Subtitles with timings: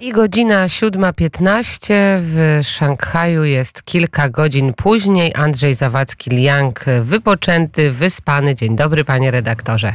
[0.00, 5.32] I godzina 7.15 w Szanghaju jest kilka godzin później.
[5.34, 8.54] Andrzej Zawadzki-Liang wypoczęty, wyspany.
[8.54, 9.92] Dzień dobry, panie redaktorze.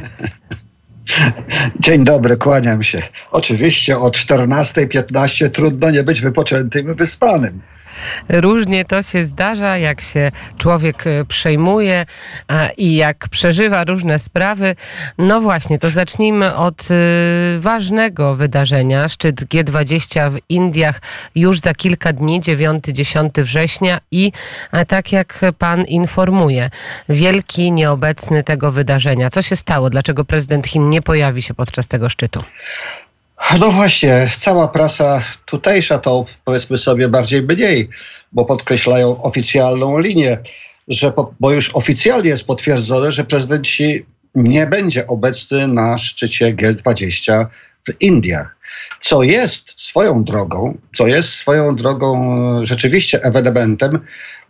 [1.84, 3.02] Dzień dobry, kłaniam się.
[3.30, 7.60] Oczywiście o 14.15 trudno nie być wypoczętym wyspanym.
[8.28, 12.06] Różnie to się zdarza, jak się człowiek e, przejmuje
[12.76, 14.76] i jak przeżywa różne sprawy.
[15.18, 16.94] No właśnie, to zacznijmy od e,
[17.58, 19.08] ważnego wydarzenia.
[19.08, 21.00] Szczyt G20 w Indiach
[21.34, 24.32] już za kilka dni, 9-10 września i
[24.88, 26.70] tak jak pan informuje,
[27.08, 29.30] wielki nieobecny tego wydarzenia.
[29.30, 29.90] Co się stało?
[29.90, 32.42] Dlaczego prezydent Chin nie pojawi się podczas tego szczytu?
[33.54, 37.88] No właśnie, cała prasa tutejsza to powiedzmy sobie bardziej mniej,
[38.32, 40.38] bo podkreślają oficjalną linię,
[40.88, 46.54] że po, bo już oficjalnie jest potwierdzone, że prezydent Xi nie będzie obecny na szczycie
[46.54, 47.46] G20
[47.88, 48.56] w Indiach.
[49.00, 54.00] Co jest swoją drogą, co jest swoją drogą rzeczywiście ewenementem,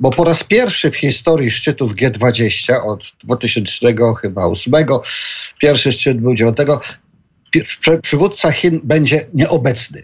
[0.01, 4.73] bo po raz pierwszy w historii szczytów G20 od 2000 chyba 8,
[5.61, 6.57] pierwszy szczyt był 9,
[8.03, 10.03] przywódca Chin będzie nieobecny.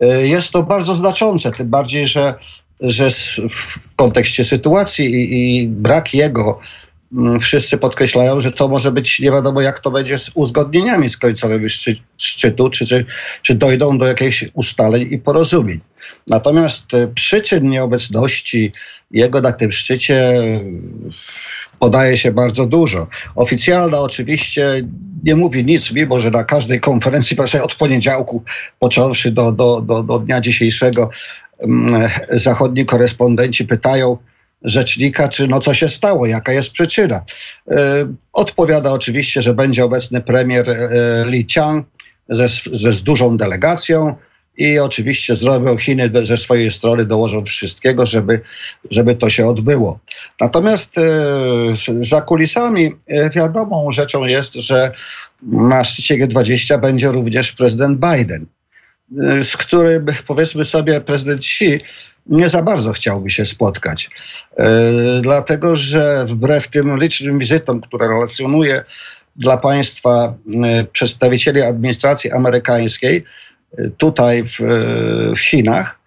[0.00, 2.34] E, jest to bardzo znaczące, tym bardziej, że,
[2.80, 3.10] że
[3.50, 6.60] w kontekście sytuacji i, i brak jego
[7.12, 11.16] mm, wszyscy podkreślają, że to może być nie wiadomo, jak to będzie z uzgodnieniami z
[11.16, 13.04] końcowymi szczy, szczytu, czy, czy,
[13.42, 15.80] czy dojdą do jakichś ustaleń i porozumień.
[16.26, 18.72] Natomiast e, przyczyn nieobecności
[19.10, 20.32] jego na tym szczycie
[21.78, 23.06] podaje się bardzo dużo.
[23.34, 24.82] Oficjalna oczywiście
[25.24, 28.42] nie mówi nic, mimo że na każdej konferencji prasowej od poniedziałku,
[28.78, 31.10] począwszy do, do, do, do dnia dzisiejszego,
[31.58, 34.16] mm, zachodni korespondenci pytają,
[34.62, 37.24] rzecznika, czy no co się stało, jaka jest przyczyna.
[37.70, 40.88] E, odpowiada oczywiście, że będzie obecny premier e,
[41.26, 41.86] Li Qiang
[42.28, 44.14] ze, ze z dużą delegacją
[44.56, 48.40] i oczywiście zrobią Chiny ze swojej strony, dołożą wszystkiego, żeby,
[48.90, 49.98] żeby to się odbyło.
[50.40, 51.02] Natomiast e,
[52.00, 54.92] za kulisami e, wiadomą rzeczą jest, że
[55.42, 58.46] na szczycie G20 będzie również prezydent Biden,
[59.22, 61.80] e, z którym powiedzmy sobie prezydent Xi
[62.26, 64.10] nie za bardzo chciałby się spotkać.
[65.22, 68.84] Dlatego, że wbrew tym licznym wizytom, które relacjonuje
[69.36, 70.34] dla państwa
[70.92, 73.24] przedstawicieli administracji amerykańskiej,
[73.96, 74.58] tutaj w,
[75.36, 75.98] w Chinach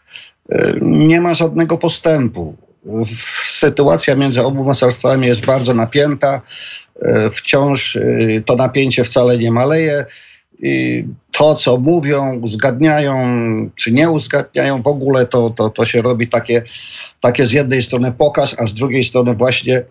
[0.49, 2.55] e, nie ma żadnego postępu.
[3.43, 6.41] Sytuacja między obu mocarstwami jest bardzo napięta.
[7.01, 8.01] E, wciąż e,
[8.45, 10.05] to napięcie wcale nie maleje.
[10.59, 13.15] I to, co mówią, uzgadniają,
[13.75, 16.63] czy nie uzgadniają, w ogóle to, to, to się robi takie,
[17.19, 19.83] takie z jednej strony pokaz, a z drugiej strony właśnie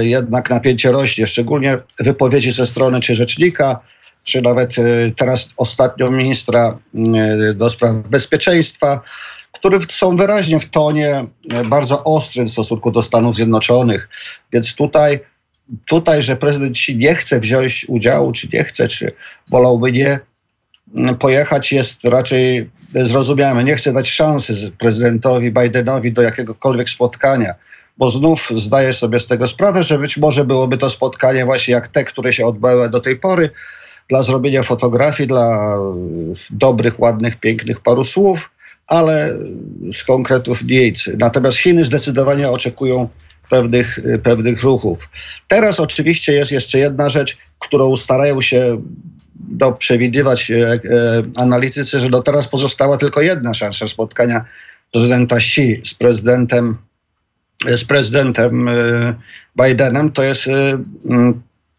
[0.00, 1.26] jednak napięcie rośnie.
[1.26, 3.80] Szczególnie wypowiedzi ze strony czy rzecznika,
[4.24, 4.82] czy nawet e,
[5.16, 9.00] teraz ostatnio ministra e, do spraw bezpieczeństwa,
[9.52, 14.08] które są wyraźnie w tonie e, bardzo ostrym w stosunku do Stanów Zjednoczonych.
[14.52, 15.20] Więc tutaj,
[15.86, 19.12] tutaj że prezydent Xi nie chce wziąć udziału, czy nie chce, czy
[19.50, 20.18] wolałby nie
[21.18, 23.64] pojechać, jest raczej zrozumiałe.
[23.64, 27.54] Nie chce dać szansy prezydentowi Bidenowi do jakiegokolwiek spotkania
[27.96, 31.88] bo znów zdaję sobie z tego sprawę, że być może byłoby to spotkanie właśnie jak
[31.88, 33.50] te, które się odbyły do tej pory,
[34.08, 35.78] dla zrobienia fotografii, dla
[36.50, 38.50] dobrych, ładnych, pięknych paru słów,
[38.86, 39.38] ale
[39.92, 41.10] z konkretów nic.
[41.18, 43.08] Natomiast Chiny zdecydowanie oczekują
[43.50, 45.08] pewnych, pewnych ruchów.
[45.48, 48.82] Teraz oczywiście jest jeszcze jedna rzecz, którą starają się
[49.34, 50.80] do przewidywać e, e,
[51.36, 54.44] analitycy, że do teraz pozostała tylko jedna szansa spotkania
[54.92, 56.76] prezydenta Xi z prezydentem
[57.76, 58.68] z prezydentem
[59.62, 60.48] Bidenem, to jest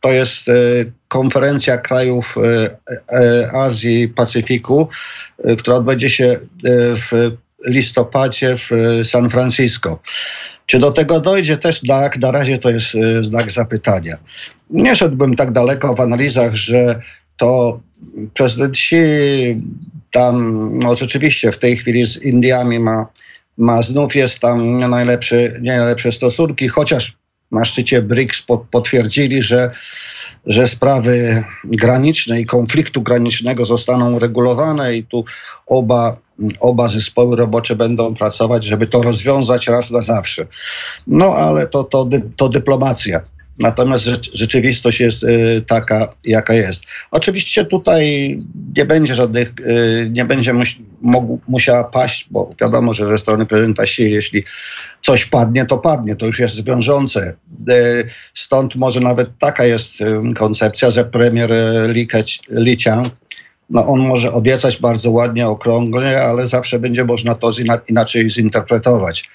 [0.06, 0.54] to jest e,
[1.08, 2.78] konferencja krajów e,
[3.12, 4.90] e, Azji Pacyfiku,
[5.58, 6.40] która odbędzie się
[6.96, 7.32] w
[7.68, 8.70] listopadzie w
[9.04, 10.00] San Francisco.
[10.66, 12.20] Czy do tego dojdzie też tak?
[12.20, 12.88] Na razie to jest
[13.22, 14.18] znak zapytania.
[14.70, 17.02] Nie szedłbym tak daleko w analizach, że
[17.38, 17.80] to
[18.34, 18.96] prezydent Xi
[20.12, 23.08] tam no rzeczywiście w tej chwili z Indiami ma,
[23.58, 27.18] ma znów jest tam nie najlepsze, nie najlepsze stosunki, chociaż
[27.52, 29.72] na szczycie BRICS potwierdzili, że,
[30.46, 35.26] że sprawy graniczne i konfliktu granicznego zostaną uregulowane i tu
[35.68, 36.18] oba,
[36.60, 40.46] oba zespoły robocze będą pracować, żeby to rozwiązać raz na zawsze.
[41.08, 43.22] No ale to, to, to dyplomacja.
[43.60, 44.04] Natomiast
[44.34, 46.84] rzeczywistość jest y, taka, jaka jest.
[47.12, 48.04] Oczywiście tutaj
[48.78, 50.54] nie będzie żadnych, y, nie będzie
[51.48, 54.44] musiała paść, bo wiadomo, że ze strony prezydenta Xi, jeśli
[55.02, 57.34] coś padnie, to padnie, to już jest wiążące.
[57.70, 59.94] Y, stąd może nawet taka jest
[60.36, 61.52] koncepcja, że premier
[61.88, 62.08] Li,
[62.50, 63.14] Li Qiang
[63.70, 67.52] no on może obiecać bardzo ładnie, okrągłe, ale zawsze będzie można to
[67.88, 69.30] inaczej zinterpretować.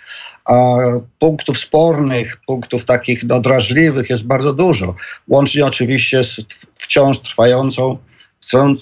[1.19, 4.95] Punktów spornych, punktów takich no, drażliwych jest bardzo dużo.
[5.29, 6.41] Łącznie oczywiście z
[6.75, 7.99] wciąż trwającą,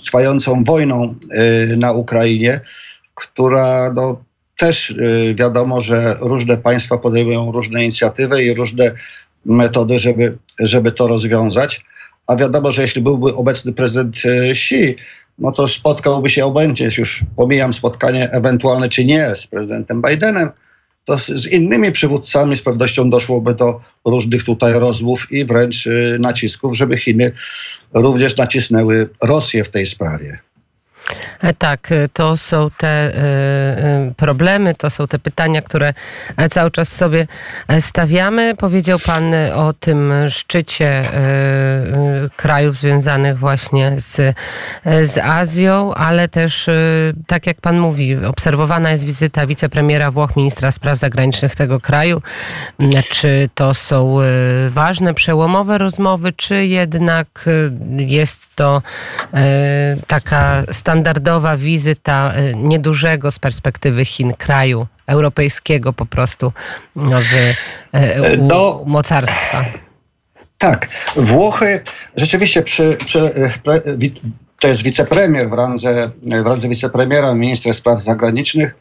[0.05, 1.15] trwającą wojną
[1.73, 2.61] y, na Ukrainie,
[3.15, 4.25] która no,
[4.57, 8.91] też y, wiadomo, że różne państwa podejmują różne inicjatywy i różne
[9.45, 11.85] metody, żeby, żeby to rozwiązać.
[12.27, 14.97] A wiadomo, że jeśli byłby obecny prezydent y, Xi,
[15.39, 20.51] no to spotkałby się obojętnie, już pomijam spotkanie ewentualne czy nie z prezydentem Bidenem,
[21.09, 26.77] to z innymi przywódcami z pewnością doszłoby do różnych tutaj rozmów i wręcz y, nacisków,
[26.77, 27.33] żeby Chiny
[27.95, 30.39] również nacisnęły Rosję w tej sprawie.
[31.41, 35.95] E, tak, e, to są te e, problemy, to są te pytania, które
[36.51, 37.27] cały czas sobie
[37.81, 38.55] stawiamy.
[38.57, 41.11] Powiedział Pan o tym szczycie
[42.37, 44.37] krajów związanych właśnie z,
[45.03, 46.71] z Azją, ale też,
[47.27, 52.23] tak jak Pan mówi, obserwowana jest wizyta wicepremiera Włoch, ministra spraw zagranicznych tego kraju.
[53.11, 54.17] Czy to są
[54.71, 57.49] ważne, przełomowe rozmowy, czy jednak
[57.97, 58.83] jest to
[60.07, 66.53] taka standardowa standardowa wizyta y, niedużego z perspektywy Chin kraju europejskiego po prostu
[66.97, 69.65] no, w, y, u, no, mocarstwa.
[70.59, 71.81] Tak, Włochy
[72.17, 74.11] rzeczywiście przy, przy, y,
[74.61, 76.11] to jest wicepremier w randze,
[76.43, 78.75] w randze wicepremiera, ministra spraw zagranicznych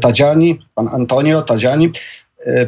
[0.00, 1.92] Tadziani, pan Antonio Tadziani,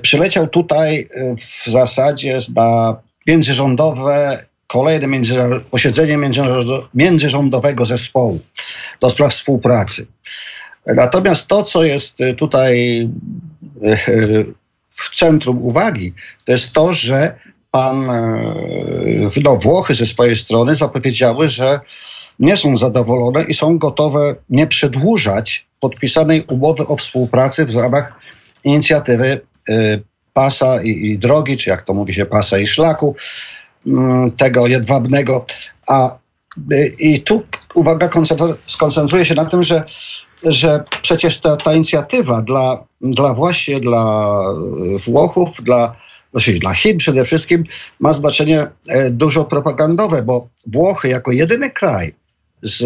[0.03, 1.09] przyleciał tutaj
[1.39, 2.97] w zasadzie na
[3.27, 5.35] międzyrządowe kolejne między,
[5.71, 6.19] posiedzenie
[6.95, 8.41] międzyrządowego zespołu
[9.01, 10.07] do spraw współpracy.
[10.87, 13.01] Natomiast to, co jest y, tutaj
[13.85, 14.55] y, y,
[14.91, 16.15] w centrum uwagi,
[16.45, 17.35] to jest to, że
[17.71, 18.07] pan
[19.45, 21.81] no, Włochy ze swojej strony zapowiedziały, że
[22.39, 28.13] nie są zadowolone i są gotowe nie przedłużać podpisanej umowy o współpracy w ramach
[28.65, 29.41] inicjatywy
[30.33, 33.17] pasa i, i drogi, czy jak to mówi się, pasa i szlaku,
[34.37, 35.47] tego jedwabnego.
[35.87, 36.19] A
[36.73, 37.43] y, i tu
[37.75, 38.09] uwaga
[38.67, 39.85] skoncentruje się na tym, że,
[40.45, 44.33] że przecież ta, ta inicjatywa dla, dla właśnie dla
[45.07, 45.97] Włochów, dla,
[46.31, 47.65] znaczy dla Chin przede wszystkim
[48.01, 52.15] ma znaczenie e, dużo propagandowe, bo Włochy jako jedyny kraj
[52.63, 52.85] z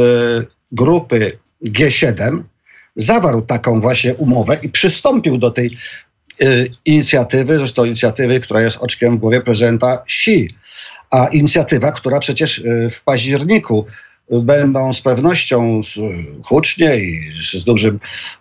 [0.72, 2.42] grupy G7
[2.96, 5.76] zawarł taką właśnie umowę i przystąpił do tej y,
[6.84, 10.48] inicjatywy, zresztą inicjatywy, która jest oczkiem w głowie prezydenta Xi
[11.10, 13.86] a inicjatywa, która przecież y, w październiku
[14.30, 15.80] będą z pewnością
[16.44, 17.20] hucznie i
[17.52, 18.00] z dużym,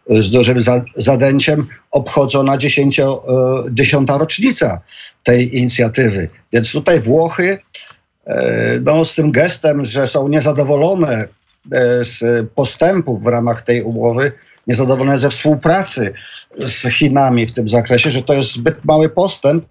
[0.09, 0.57] z dużym
[0.95, 3.21] zadęciem obchodzona dziesięcio,
[3.67, 4.81] y, dziesiąta rocznica
[5.23, 6.29] tej inicjatywy.
[6.53, 7.57] Więc tutaj Włochy
[8.27, 8.31] y,
[8.83, 11.27] no, z tym gestem, że są niezadowolone
[12.01, 14.31] z postępów w ramach tej umowy,
[14.67, 16.13] niezadowolone ze współpracy
[16.57, 19.65] z Chinami w tym zakresie, że to jest zbyt mały postęp,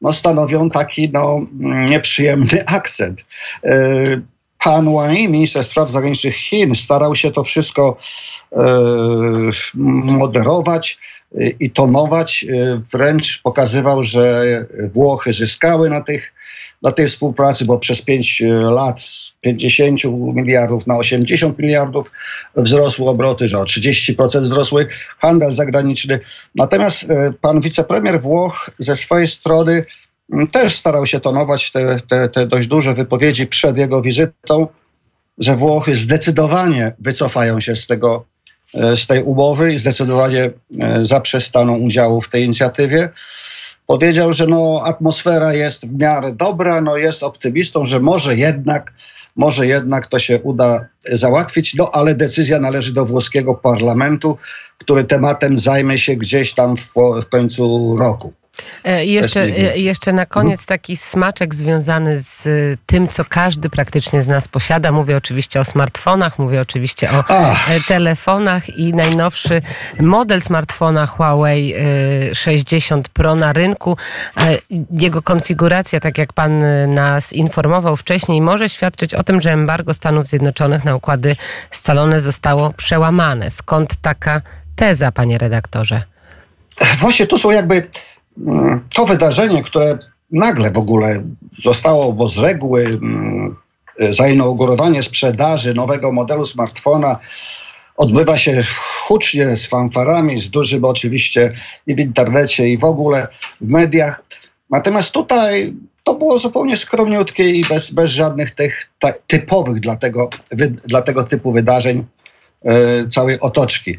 [0.00, 1.46] no, stanowią taki no,
[1.90, 3.24] nieprzyjemny akcent.
[3.64, 3.76] E,
[4.64, 7.96] pan Wang minister spraw zagranicznych Chin, starał się to wszystko
[8.52, 8.58] e,
[10.08, 10.98] moderować
[11.34, 12.46] e, i tonować.
[12.92, 16.32] Wręcz pokazywał, że Włochy zyskały na tych
[16.82, 20.00] dla tej współpracy, bo przez 5 e, lat z 50
[20.34, 22.10] miliardów na 80 miliardów
[22.56, 24.86] wzrosły obroty, że o 30% wzrosły
[25.18, 26.20] handel zagraniczny.
[26.54, 29.84] Natomiast e, pan wicepremier Włoch ze swojej strony
[30.52, 34.66] też starał się tonować te, te, te dość duże wypowiedzi przed jego wizytą,
[35.38, 38.24] że Włochy zdecydowanie wycofają się z tego
[38.74, 40.50] e, z tej umowy i zdecydowanie
[41.02, 43.08] zaprzestaną udziału w tej inicjatywie
[43.86, 48.92] powiedział, że no, atmosfera jest w miarę dobra, no, jest optymistą, że może jednak,
[49.36, 54.38] może jednak to się uda załatwić, no ale decyzja należy do włoskiego parlamentu,
[54.78, 58.32] który tematem zajmie się gdzieś tam w, w końcu roku.
[58.84, 62.48] E, jeszcze, e, jeszcze na koniec taki smaczek związany z
[62.86, 64.92] tym, co każdy praktycznie z nas posiada.
[64.92, 67.70] Mówię oczywiście o smartfonach, mówię oczywiście o Ach.
[67.70, 69.62] E, telefonach i najnowszy
[70.00, 71.74] model smartfona Huawei
[72.32, 73.96] 60 Pro na rynku.
[74.90, 76.62] Jego konfiguracja, tak jak pan
[76.94, 81.36] nas informował wcześniej, może świadczyć o tym, że embargo Stanów Zjednoczonych na układy
[81.70, 83.50] scalone zostało przełamane.
[83.50, 84.42] Skąd taka
[84.76, 86.02] teza, panie redaktorze?
[86.98, 87.88] Właśnie tu są jakby
[88.94, 89.98] to wydarzenie, które
[90.30, 91.22] nagle w ogóle
[91.62, 93.56] zostało, bo z reguły mm,
[94.10, 97.18] zainaugurowanie sprzedaży nowego modelu smartfona
[97.96, 98.62] odbywa się
[99.06, 101.52] hucznie z fanfarami, z dużym oczywiście
[101.86, 103.28] i w internecie, i w ogóle
[103.60, 104.22] w mediach.
[104.70, 105.74] Natomiast tutaj
[106.04, 108.90] to było zupełnie skromniutkie i bez, bez żadnych tych
[109.26, 110.30] typowych dla tego,
[110.84, 112.04] dla tego typu wydarzeń
[113.10, 113.96] całej otoczki.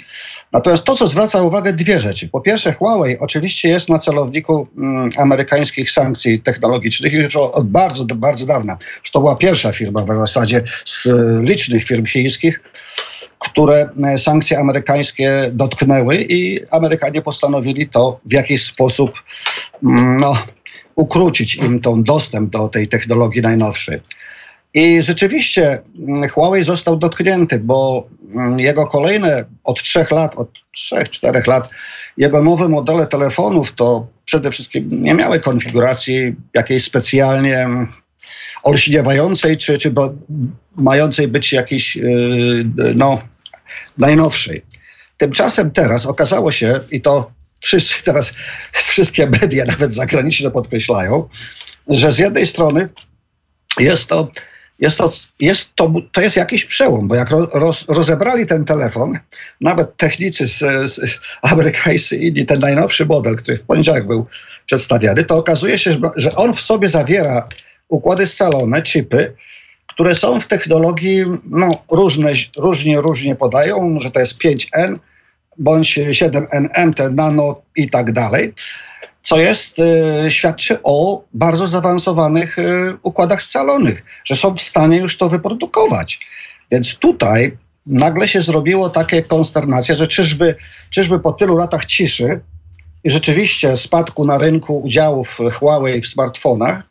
[0.52, 2.30] Natomiast to, co zwraca uwagę, dwie rzeczy.
[2.30, 8.46] Po pierwsze, Huawei oczywiście jest na celowniku mm, amerykańskich sankcji technologicznych już od bardzo, bardzo
[8.46, 8.78] dawna.
[9.14, 11.08] To była pierwsza firma w zasadzie z
[11.42, 12.62] licznych firm chińskich,
[13.40, 19.12] które e, sankcje amerykańskie dotknęły i Amerykanie postanowili to w jakiś sposób
[19.84, 20.38] mm, no,
[20.96, 24.00] ukrócić im ten dostęp do tej technologii najnowszej.
[24.78, 31.10] I rzeczywiście mm, Huawei został dotknięty, bo mm, jego kolejne od trzech lat, od trzech,
[31.10, 31.70] czterech lat,
[32.18, 37.68] jego nowe modele telefonów to przede wszystkim nie miały konfiguracji jakiejś specjalnie
[38.64, 39.94] olśniewającej, czy, czy
[40.76, 42.66] mającej być jakiejś yy,
[42.96, 43.20] no,
[43.98, 44.62] najnowszej.
[45.18, 48.34] Tymczasem teraz okazało się, i to wszyscy teraz,
[48.74, 51.30] wszystkie media, nawet zagraniczne podkreślają,
[51.88, 52.90] że z jednej strony
[53.80, 54.30] jest to,
[54.80, 59.20] jest to, jest to, to jest jakiś przełom, bo jak roz, rozebrali ten telefon,
[59.62, 60.60] nawet technicy z,
[60.92, 64.26] z amerykańscy inni, ten najnowszy model, który w poniedziałek był
[64.66, 67.48] przedstawiany, to okazuje się, że on w sobie zawiera
[67.88, 69.36] układy scalone, chipy,
[69.88, 74.96] które są w technologii no, różne, różnie, różnie podają, że to jest 5N
[75.58, 78.54] bądź 7NM, te nano i tak dalej,
[79.28, 85.18] co jest, y, świadczy o bardzo zaawansowanych y, układach scalonych, że są w stanie już
[85.18, 86.20] to wyprodukować.
[86.72, 90.56] Więc tutaj nagle się zrobiło takie konsternacja, że czyżby,
[90.90, 92.40] czyżby po tylu latach ciszy
[93.04, 96.84] i rzeczywiście spadku na rynku udziałów Huawei w smartfonach,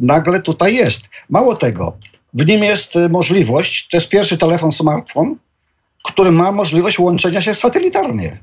[0.00, 1.02] nagle tutaj jest.
[1.30, 1.96] Mało tego,
[2.34, 5.36] w nim jest y, możliwość, to jest pierwszy telefon smartfon,
[6.04, 8.38] który ma możliwość łączenia się satelitarnie.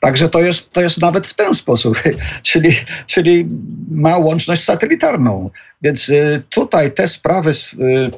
[0.00, 2.02] Także to jest, to jest nawet w ten sposób,
[2.42, 2.70] czyli,
[3.06, 3.48] czyli
[3.90, 5.50] ma łączność satelitarną.
[5.82, 7.54] Więc y, tutaj te sprawy y,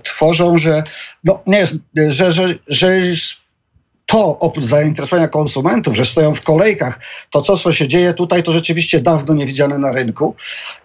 [0.05, 0.83] tworzą, że,
[1.25, 1.75] no, nie jest,
[2.09, 2.91] że, że, że
[4.07, 8.53] to oprócz zainteresowania konsumentów, że stoją w kolejkach, to co, co się dzieje tutaj, to
[8.53, 10.35] rzeczywiście dawno niewidziane na rynku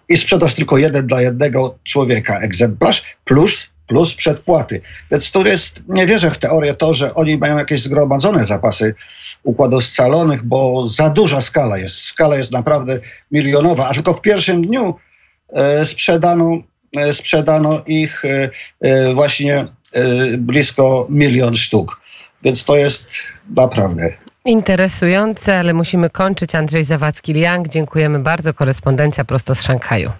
[0.08, 4.80] i sprzedaż tylko jeden dla jednego człowieka egzemplarz, plus plus przedpłaty.
[5.10, 8.94] Więc tu jest, nie wierzę w teorię to, że oni mają jakieś zgromadzone zapasy
[9.42, 12.00] układów scalonych, bo za duża skala jest.
[12.00, 12.98] Skala jest naprawdę
[13.30, 14.94] milionowa, a tylko w pierwszym dniu
[15.52, 16.58] e, sprzedano,
[16.96, 19.66] e, sprzedano ich e, właśnie
[20.38, 22.00] blisko milion sztuk.
[22.42, 23.10] Więc to jest
[23.56, 26.54] naprawdę Interesujące, ale musimy kończyć.
[26.54, 28.54] Andrzej Zawadzki-Liang, dziękujemy bardzo.
[28.54, 30.12] Korespondencja prosto z Szanghaju.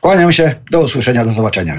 [0.00, 1.78] Kłaniam się, do usłyszenia, do zobaczenia.